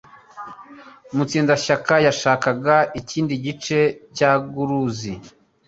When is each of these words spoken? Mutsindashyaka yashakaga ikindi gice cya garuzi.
Mutsindashyaka 1.15 1.93
yashakaga 2.07 2.75
ikindi 2.99 3.33
gice 3.45 3.79
cya 4.17 4.31
garuzi. 4.53 5.13